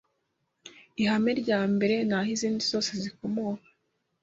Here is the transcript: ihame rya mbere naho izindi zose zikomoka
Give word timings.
ihame 1.01 1.31
rya 1.41 1.59
mbere 1.73 1.95
naho 2.07 2.27
izindi 2.35 2.63
zose 2.71 2.91
zikomoka 3.01 3.67